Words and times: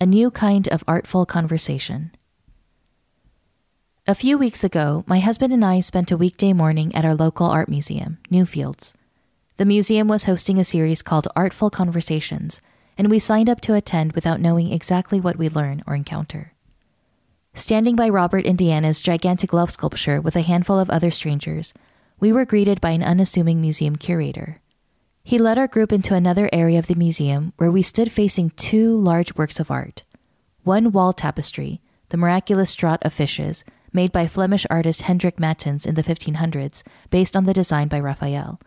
a 0.00 0.06
new 0.06 0.30
kind 0.30 0.68
of 0.68 0.82
artful 0.88 1.24
conversation. 1.24 2.10
A 4.06 4.14
few 4.14 4.36
weeks 4.36 4.64
ago, 4.64 5.04
my 5.06 5.20
husband 5.20 5.52
and 5.52 5.64
I 5.64 5.80
spent 5.80 6.10
a 6.10 6.16
weekday 6.16 6.52
morning 6.52 6.94
at 6.94 7.04
our 7.04 7.14
local 7.14 7.46
art 7.46 7.68
museum, 7.68 8.18
Newfields. 8.30 8.92
The 9.56 9.64
museum 9.64 10.08
was 10.08 10.24
hosting 10.24 10.58
a 10.58 10.64
series 10.64 11.00
called 11.00 11.28
Artful 11.36 11.70
Conversations, 11.70 12.60
and 12.98 13.08
we 13.08 13.18
signed 13.18 13.48
up 13.48 13.60
to 13.62 13.74
attend 13.74 14.12
without 14.12 14.40
knowing 14.40 14.72
exactly 14.72 15.20
what 15.20 15.36
we'd 15.36 15.54
learn 15.54 15.82
or 15.86 15.94
encounter. 15.94 16.52
Standing 17.54 17.94
by 17.94 18.08
Robert 18.08 18.44
Indiana's 18.44 19.00
gigantic 19.00 19.52
love 19.52 19.70
sculpture 19.70 20.20
with 20.20 20.34
a 20.34 20.42
handful 20.42 20.78
of 20.78 20.90
other 20.90 21.12
strangers, 21.12 21.72
we 22.18 22.32
were 22.32 22.44
greeted 22.44 22.80
by 22.80 22.90
an 22.90 23.02
unassuming 23.02 23.60
museum 23.60 23.94
curator. 23.94 24.60
He 25.26 25.38
led 25.38 25.56
our 25.56 25.66
group 25.66 25.90
into 25.90 26.14
another 26.14 26.50
area 26.52 26.78
of 26.78 26.86
the 26.86 26.94
museum 26.94 27.54
where 27.56 27.70
we 27.70 27.80
stood 27.80 28.12
facing 28.12 28.50
two 28.50 28.94
large 28.94 29.34
works 29.36 29.58
of 29.58 29.70
art. 29.70 30.04
One 30.64 30.92
wall 30.92 31.14
tapestry, 31.14 31.80
the 32.10 32.18
miraculous 32.18 32.76
draught 32.76 33.02
of 33.02 33.14
fishes, 33.14 33.64
made 33.90 34.12
by 34.12 34.26
Flemish 34.26 34.66
artist 34.68 35.02
Hendrik 35.02 35.40
Mattens 35.40 35.86
in 35.86 35.94
the 35.94 36.02
1500s, 36.02 36.82
based 37.08 37.34
on 37.34 37.44
the 37.44 37.54
design 37.54 37.88
by 37.88 38.00
Raphael, 38.00 38.60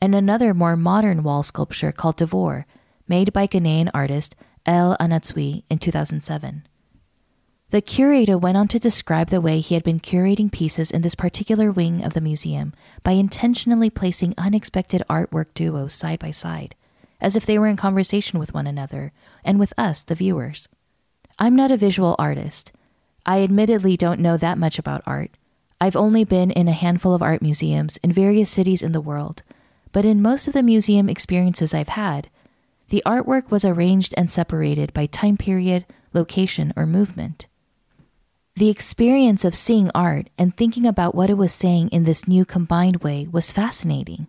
and 0.00 0.14
another 0.14 0.54
more 0.54 0.74
modern 0.74 1.22
wall 1.22 1.42
sculpture 1.42 1.92
called 1.92 2.16
Duvor, 2.16 2.64
made 3.06 3.34
by 3.34 3.46
Ghanaian 3.46 3.90
artist 3.92 4.34
El 4.64 4.96
Anatsui 4.96 5.64
in 5.68 5.76
2007. 5.78 6.66
The 7.70 7.80
curator 7.80 8.36
went 8.36 8.56
on 8.56 8.66
to 8.68 8.80
describe 8.80 9.28
the 9.28 9.40
way 9.40 9.60
he 9.60 9.74
had 9.74 9.84
been 9.84 10.00
curating 10.00 10.50
pieces 10.50 10.90
in 10.90 11.02
this 11.02 11.14
particular 11.14 11.70
wing 11.70 12.02
of 12.02 12.14
the 12.14 12.20
museum 12.20 12.72
by 13.04 13.12
intentionally 13.12 13.90
placing 13.90 14.34
unexpected 14.36 15.04
artwork 15.08 15.54
duos 15.54 15.94
side 15.94 16.18
by 16.18 16.32
side, 16.32 16.74
as 17.20 17.36
if 17.36 17.46
they 17.46 17.60
were 17.60 17.68
in 17.68 17.76
conversation 17.76 18.40
with 18.40 18.52
one 18.52 18.66
another 18.66 19.12
and 19.44 19.60
with 19.60 19.72
us, 19.78 20.02
the 20.02 20.16
viewers. 20.16 20.68
I'm 21.38 21.54
not 21.54 21.70
a 21.70 21.76
visual 21.76 22.16
artist. 22.18 22.72
I 23.24 23.40
admittedly 23.42 23.96
don't 23.96 24.18
know 24.18 24.36
that 24.36 24.58
much 24.58 24.80
about 24.80 25.04
art. 25.06 25.30
I've 25.80 25.96
only 25.96 26.24
been 26.24 26.50
in 26.50 26.66
a 26.66 26.72
handful 26.72 27.14
of 27.14 27.22
art 27.22 27.40
museums 27.40 27.98
in 27.98 28.12
various 28.12 28.50
cities 28.50 28.82
in 28.82 28.90
the 28.90 29.00
world, 29.00 29.44
but 29.92 30.04
in 30.04 30.20
most 30.20 30.48
of 30.48 30.54
the 30.54 30.64
museum 30.64 31.08
experiences 31.08 31.72
I've 31.72 31.90
had, 31.90 32.30
the 32.88 33.04
artwork 33.06 33.52
was 33.52 33.64
arranged 33.64 34.12
and 34.16 34.28
separated 34.28 34.92
by 34.92 35.06
time 35.06 35.36
period, 35.36 35.86
location, 36.12 36.72
or 36.74 36.84
movement. 36.84 37.46
The 38.60 38.68
experience 38.68 39.42
of 39.46 39.54
seeing 39.54 39.90
art 39.94 40.28
and 40.36 40.54
thinking 40.54 40.84
about 40.84 41.14
what 41.14 41.30
it 41.30 41.38
was 41.38 41.50
saying 41.50 41.88
in 41.92 42.04
this 42.04 42.28
new 42.28 42.44
combined 42.44 42.96
way 42.96 43.26
was 43.32 43.50
fascinating. 43.50 44.26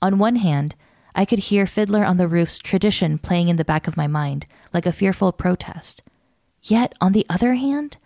On 0.00 0.20
one 0.20 0.36
hand, 0.36 0.76
I 1.12 1.24
could 1.24 1.40
hear 1.40 1.66
Fiddler 1.66 2.04
on 2.04 2.18
the 2.18 2.28
Roof's 2.28 2.58
tradition 2.58 3.18
playing 3.18 3.48
in 3.48 3.56
the 3.56 3.64
back 3.64 3.88
of 3.88 3.96
my 3.96 4.06
mind, 4.06 4.46
like 4.72 4.86
a 4.86 4.92
fearful 4.92 5.32
protest. 5.32 6.04
Yet, 6.62 6.92
on 7.00 7.10
the 7.10 7.26
other 7.28 7.54
hand, 7.54 7.96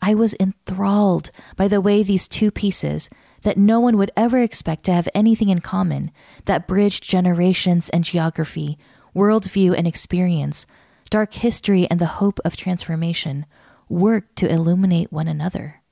I 0.00 0.14
was 0.14 0.36
enthralled 0.38 1.32
by 1.56 1.66
the 1.66 1.80
way 1.80 2.04
these 2.04 2.28
two 2.28 2.52
pieces, 2.52 3.10
that 3.42 3.58
no 3.58 3.80
one 3.80 3.96
would 3.96 4.12
ever 4.16 4.38
expect 4.38 4.84
to 4.84 4.92
have 4.92 5.08
anything 5.12 5.48
in 5.48 5.58
common, 5.58 6.12
that 6.44 6.68
bridged 6.68 7.02
generations 7.02 7.88
and 7.88 8.04
geography, 8.04 8.78
worldview 9.12 9.76
and 9.76 9.88
experience, 9.88 10.66
dark 11.10 11.34
history 11.34 11.88
and 11.90 11.98
the 11.98 12.20
hope 12.22 12.38
of 12.44 12.56
transformation, 12.56 13.44
worked 13.90 14.36
to 14.36 14.50
illuminate 14.50 15.12
one 15.12 15.28
another. 15.28 15.82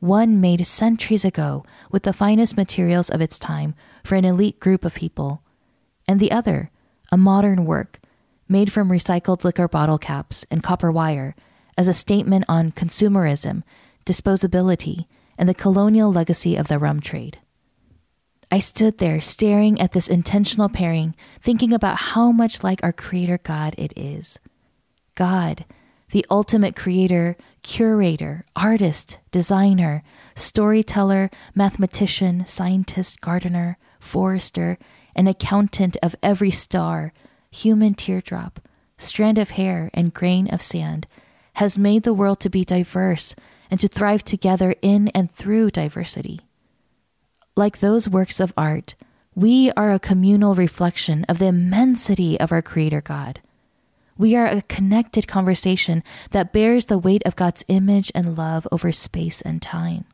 One 0.00 0.40
made 0.40 0.66
centuries 0.66 1.24
ago 1.24 1.64
with 1.90 2.02
the 2.02 2.12
finest 2.12 2.56
materials 2.56 3.10
of 3.10 3.20
its 3.20 3.38
time 3.38 3.74
for 4.02 4.16
an 4.16 4.24
elite 4.24 4.58
group 4.58 4.84
of 4.84 4.94
people, 4.94 5.42
and 6.08 6.18
the 6.18 6.32
other, 6.32 6.70
a 7.12 7.16
modern 7.16 7.64
work 7.64 8.00
made 8.48 8.72
from 8.72 8.88
recycled 8.88 9.44
liquor 9.44 9.68
bottle 9.68 9.98
caps 9.98 10.44
and 10.50 10.62
copper 10.62 10.90
wire 10.90 11.34
as 11.76 11.88
a 11.88 11.94
statement 11.94 12.44
on 12.48 12.72
consumerism, 12.72 13.62
disposability, 14.04 15.06
and 15.36 15.48
the 15.48 15.54
colonial 15.54 16.12
legacy 16.12 16.56
of 16.56 16.68
the 16.68 16.78
rum 16.78 17.00
trade. 17.00 17.38
I 18.50 18.60
stood 18.60 18.98
there 18.98 19.20
staring 19.20 19.80
at 19.80 19.92
this 19.92 20.08
intentional 20.08 20.68
pairing, 20.68 21.14
thinking 21.42 21.72
about 21.72 21.96
how 21.96 22.30
much 22.30 22.62
like 22.62 22.80
our 22.82 22.92
Creator 22.92 23.40
God 23.42 23.74
it 23.76 23.92
is. 23.96 24.38
God, 25.16 25.64
the 26.10 26.24
ultimate 26.30 26.76
creator, 26.76 27.36
curator, 27.62 28.44
artist, 28.54 29.18
designer, 29.32 30.02
storyteller, 30.34 31.30
mathematician, 31.54 32.46
scientist, 32.46 33.20
gardener, 33.20 33.76
forester, 33.98 34.78
and 35.14 35.28
accountant 35.28 35.96
of 36.02 36.14
every 36.22 36.50
star, 36.50 37.12
human 37.50 37.94
teardrop, 37.94 38.60
strand 38.98 39.38
of 39.38 39.50
hair, 39.50 39.90
and 39.94 40.14
grain 40.14 40.48
of 40.48 40.62
sand, 40.62 41.06
has 41.54 41.78
made 41.78 42.02
the 42.02 42.14
world 42.14 42.38
to 42.40 42.50
be 42.50 42.64
diverse 42.64 43.34
and 43.70 43.80
to 43.80 43.88
thrive 43.88 44.22
together 44.22 44.74
in 44.82 45.08
and 45.08 45.30
through 45.30 45.70
diversity. 45.70 46.40
Like 47.56 47.78
those 47.80 48.08
works 48.08 48.38
of 48.40 48.52
art, 48.56 48.94
we 49.34 49.70
are 49.72 49.92
a 49.92 49.98
communal 49.98 50.54
reflection 50.54 51.24
of 51.24 51.38
the 51.38 51.46
immensity 51.46 52.38
of 52.38 52.52
our 52.52 52.62
Creator 52.62 53.00
God. 53.00 53.40
We 54.18 54.34
are 54.34 54.46
a 54.46 54.62
connected 54.62 55.26
conversation 55.26 56.02
that 56.30 56.52
bears 56.52 56.86
the 56.86 56.98
weight 56.98 57.22
of 57.26 57.36
God's 57.36 57.64
image 57.68 58.10
and 58.14 58.36
love 58.36 58.66
over 58.72 58.90
space 58.90 59.42
and 59.42 59.60
time. 59.60 60.06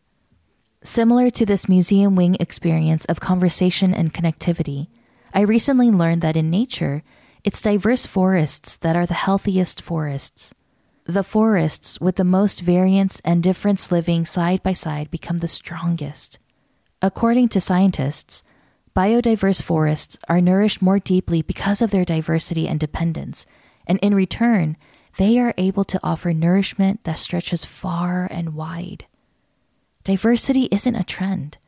Similar 0.82 1.30
to 1.30 1.46
this 1.46 1.68
museum 1.68 2.16
wing 2.16 2.36
experience 2.40 3.04
of 3.04 3.20
conversation 3.20 3.94
and 3.94 4.12
connectivity, 4.12 4.88
I 5.32 5.42
recently 5.42 5.90
learned 5.90 6.20
that 6.22 6.34
in 6.34 6.50
nature, 6.50 7.04
it's 7.44 7.62
diverse 7.62 8.04
forests 8.04 8.76
that 8.78 8.96
are 8.96 9.06
the 9.06 9.14
healthiest 9.14 9.80
forests. 9.80 10.52
The 11.04 11.22
forests 11.22 12.00
with 12.00 12.16
the 12.16 12.24
most 12.24 12.60
variance 12.60 13.20
and 13.24 13.40
difference 13.40 13.92
living 13.92 14.24
side 14.24 14.64
by 14.64 14.72
side 14.72 15.12
become 15.12 15.38
the 15.38 15.48
strongest. 15.48 16.40
According 17.00 17.50
to 17.50 17.60
scientists, 17.60 18.42
biodiverse 18.96 19.62
forests 19.62 20.19
are 20.28 20.40
nourished 20.40 20.82
more 20.82 20.98
deeply 20.98 21.42
because 21.42 21.80
of 21.80 21.92
their 21.92 22.04
diversity 22.04 22.66
and 22.66 22.80
dependence 22.80 23.46
and 23.87 23.98
in 24.00 24.15
return, 24.15 24.76
they 25.19 25.38
are 25.38 25.54
able 25.59 25.84
to 25.84 26.00
offer 26.03 26.32
nourishment 26.32 27.04
that 27.04 27.19
stretches 27.19 27.65
far 27.65 28.28
and 28.31 28.54
wide. 28.54 29.06
Diversity 30.04 30.69
isn't 30.70 30.97
a 30.97 31.04
trend. 31.04 31.59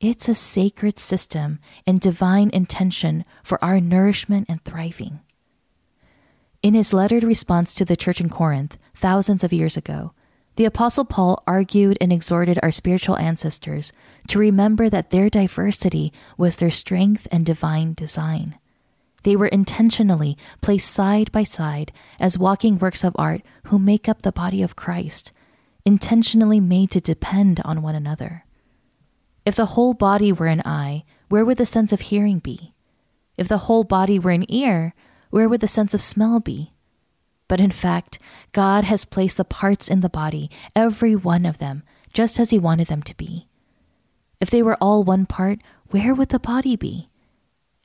It's 0.00 0.28
a 0.28 0.34
sacred 0.34 0.98
system 0.98 1.58
and 1.86 1.98
divine 1.98 2.50
intention 2.50 3.24
for 3.42 3.62
our 3.64 3.80
nourishment 3.80 4.46
and 4.48 4.62
thriving. 4.62 5.20
In 6.62 6.74
his 6.74 6.92
lettered 6.92 7.24
response 7.24 7.74
to 7.74 7.84
the 7.84 7.96
church 7.96 8.20
in 8.20 8.28
Corinth, 8.28 8.76
thousands 8.94 9.42
of 9.42 9.52
years 9.52 9.76
ago, 9.76 10.12
the 10.56 10.64
Apostle 10.64 11.04
Paul 11.04 11.42
argued 11.46 11.98
and 12.00 12.12
exhorted 12.12 12.58
our 12.62 12.72
spiritual 12.72 13.16
ancestors 13.18 13.92
to 14.28 14.38
remember 14.38 14.88
that 14.88 15.10
their 15.10 15.28
diversity 15.28 16.12
was 16.36 16.56
their 16.56 16.70
strength 16.70 17.28
and 17.30 17.44
divine 17.44 17.94
design. 17.94 18.58
They 19.26 19.34
were 19.34 19.48
intentionally 19.48 20.38
placed 20.60 20.88
side 20.88 21.32
by 21.32 21.42
side 21.42 21.90
as 22.20 22.38
walking 22.38 22.78
works 22.78 23.02
of 23.02 23.16
art 23.18 23.42
who 23.64 23.76
make 23.76 24.08
up 24.08 24.22
the 24.22 24.30
body 24.30 24.62
of 24.62 24.76
Christ, 24.76 25.32
intentionally 25.84 26.60
made 26.60 26.92
to 26.92 27.00
depend 27.00 27.58
on 27.64 27.82
one 27.82 27.96
another. 27.96 28.44
If 29.44 29.56
the 29.56 29.74
whole 29.74 29.94
body 29.94 30.32
were 30.32 30.46
an 30.46 30.62
eye, 30.64 31.02
where 31.28 31.44
would 31.44 31.58
the 31.58 31.66
sense 31.66 31.92
of 31.92 32.02
hearing 32.02 32.38
be? 32.38 32.72
If 33.36 33.48
the 33.48 33.66
whole 33.66 33.82
body 33.82 34.20
were 34.20 34.30
an 34.30 34.46
ear, 34.48 34.94
where 35.30 35.48
would 35.48 35.60
the 35.60 35.66
sense 35.66 35.92
of 35.92 36.00
smell 36.00 36.38
be? 36.38 36.72
But 37.48 37.60
in 37.60 37.72
fact, 37.72 38.20
God 38.52 38.84
has 38.84 39.04
placed 39.04 39.38
the 39.38 39.44
parts 39.44 39.88
in 39.88 40.02
the 40.02 40.08
body, 40.08 40.52
every 40.76 41.16
one 41.16 41.44
of 41.44 41.58
them, 41.58 41.82
just 42.12 42.38
as 42.38 42.50
He 42.50 42.60
wanted 42.60 42.86
them 42.86 43.02
to 43.02 43.16
be. 43.16 43.48
If 44.40 44.50
they 44.50 44.62
were 44.62 44.78
all 44.80 45.02
one 45.02 45.26
part, 45.26 45.58
where 45.90 46.14
would 46.14 46.28
the 46.28 46.38
body 46.38 46.76
be? 46.76 47.08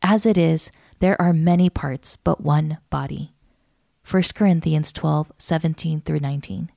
As 0.04 0.28
it 0.28 0.38
is, 0.38 0.72
there 1.02 1.20
are 1.22 1.34
many 1.34 1.70
parts, 1.70 2.16
but 2.16 2.42
one 2.42 2.78
body. 2.90 3.34
1 4.10 4.24
Corinthians 4.36 4.94
12 4.94 5.32
17 5.38 6.02
through 6.02 6.20
19. 6.20 6.72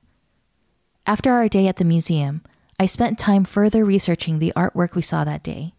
After 1.05 1.31
our 1.31 1.47
day 1.47 1.67
at 1.67 1.77
the 1.77 1.85
museum, 1.85 2.41
I 2.79 2.87
spent 2.87 3.19
time 3.19 3.45
further 3.45 3.85
researching 3.85 4.39
the 4.39 4.51
artwork 4.55 4.95
we 4.95 5.01
saw 5.03 5.23
that 5.23 5.43
day. 5.43 5.75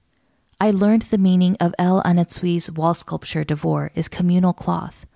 I 0.61 0.71
learned 0.71 1.03
the 1.03 1.19
meaning 1.19 1.57
of 1.61 1.75
El 1.79 2.03
Anatsui's 2.05 2.71
wall 2.71 2.95
sculpture 2.95 3.45
Duvor 3.45 3.91
is 3.95 4.09
communal 4.09 4.53
cloth. 4.53 5.07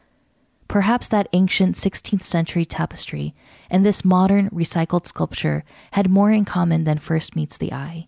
perhaps 0.70 1.08
that 1.08 1.26
ancient 1.32 1.74
16th 1.74 2.22
century 2.22 2.64
tapestry 2.64 3.34
and 3.68 3.84
this 3.84 4.04
modern 4.04 4.48
recycled 4.50 5.04
sculpture 5.04 5.64
had 5.92 6.08
more 6.08 6.30
in 6.30 6.44
common 6.44 6.84
than 6.84 6.96
first 6.96 7.34
meets 7.34 7.58
the 7.58 7.72
eye. 7.72 8.06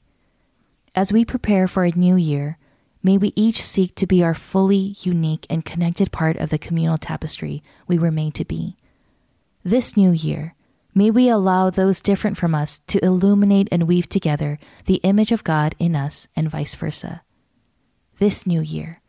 As 0.94 1.12
we 1.12 1.24
prepare 1.24 1.66
for 1.66 1.84
a 1.84 1.90
new 1.96 2.14
year, 2.14 2.58
may 3.02 3.18
we 3.18 3.32
each 3.34 3.62
seek 3.62 3.94
to 3.96 4.06
be 4.06 4.22
our 4.22 4.34
fully 4.34 4.96
unique 5.00 5.46
and 5.50 5.64
connected 5.64 6.12
part 6.12 6.36
of 6.36 6.50
the 6.50 6.58
communal 6.58 6.98
tapestry 6.98 7.62
we 7.86 7.98
were 7.98 8.10
made 8.10 8.34
to 8.34 8.44
be. 8.44 8.76
This 9.64 9.96
new 9.96 10.10
year, 10.10 10.54
may 10.94 11.10
we 11.10 11.28
allow 11.28 11.70
those 11.70 12.00
different 12.00 12.36
from 12.36 12.54
us 12.54 12.80
to 12.88 13.04
illuminate 13.04 13.68
and 13.70 13.88
weave 13.88 14.08
together 14.08 14.58
the 14.86 15.00
image 15.04 15.32
of 15.32 15.44
God 15.44 15.74
in 15.78 15.96
us 15.96 16.28
and 16.36 16.50
vice 16.50 16.74
versa. 16.74 17.22
This 18.18 18.46
new 18.46 18.60
year, 18.60 19.02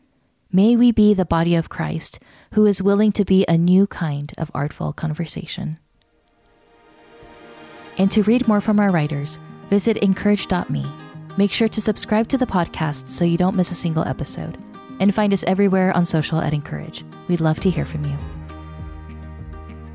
May 0.56 0.76
we 0.76 0.92
be 0.92 1.16
the 1.16 1.26
body 1.26 1.56
of 1.56 1.68
Christ 1.68 2.20
who 2.54 2.68
is 2.68 2.80
willing 2.80 3.12
to 3.14 3.26
be 3.26 3.44
a 3.48 3.58
new 3.58 3.88
kind 3.88 4.32
of 4.38 4.52
artful 4.54 4.94
conversation. 4.94 5.80
And 7.98 8.12
to 8.12 8.22
read 8.22 8.48
more 8.48 8.62
from 8.62 8.80
our 8.80 8.92
writers, 8.92 9.40
visit 9.72 9.98
incourage.me. 9.98 11.03
Make 11.38 11.52
sure 11.52 11.68
to 11.68 11.82
subscribe 11.82 12.28
to 12.30 12.38
the 12.38 12.46
podcast 12.46 13.08
so 13.08 13.26
you 13.26 13.38
don't 13.38 13.56
miss 13.56 13.72
a 13.72 13.76
single 13.76 14.06
episode. 14.08 14.58
And 15.00 15.14
find 15.14 15.34
us 15.34 15.44
everywhere 15.46 15.96
on 15.96 16.06
social 16.06 16.40
at 16.40 16.54
(in)courage. 16.54 17.04
We'd 17.28 17.42
love 17.42 17.60
to 17.62 17.70
hear 17.70 17.86
from 17.86 18.06
you. 18.06 18.16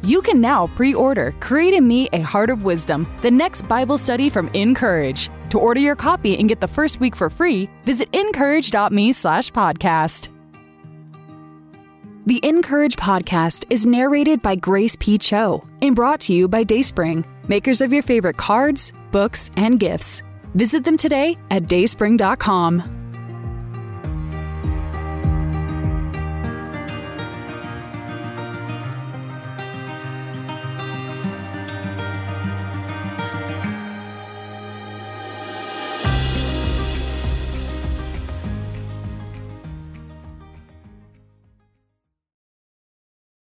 You 0.02 0.22
can 0.22 0.40
now 0.40 0.68
pre 0.68 0.94
order 0.94 1.34
Create 1.40 1.74
in 1.74 1.86
Me 1.86 2.08
a 2.12 2.20
Heart 2.20 2.50
of 2.50 2.64
Wisdom, 2.64 3.06
the 3.20 3.30
next 3.30 3.68
Bible 3.68 3.98
study 3.98 4.28
from 4.28 4.48
(in)courage. 4.50 5.28
To 5.50 5.58
order 5.58 5.80
your 5.80 5.96
copy 5.96 6.36
and 6.36 6.48
get 6.48 6.60
the 6.60 6.68
first 6.68 7.00
week 7.00 7.16
for 7.16 7.30
free, 7.30 7.70
visit 7.84 8.08
incourage.me 8.12 9.12
slash 9.12 9.50
podcast. 9.52 10.28
The 12.26 12.40
(in)courage 12.42 12.96
podcast 12.96 13.64
is 13.70 13.86
narrated 13.86 14.42
by 14.42 14.56
Grace 14.56 14.96
P. 14.96 15.16
Cho 15.16 15.66
and 15.80 15.96
brought 15.96 16.20
to 16.20 16.34
you 16.34 16.48
by 16.48 16.64
Dayspring, 16.64 17.24
makers 17.48 17.80
of 17.80 17.92
your 17.92 18.02
favorite 18.02 18.36
cards, 18.36 18.92
books, 19.10 19.50
and 19.56 19.80
gifts. 19.80 20.22
Visit 20.54 20.84
them 20.84 20.96
today 20.96 21.36
at 21.50 21.64
dayspring.com. 21.64 22.97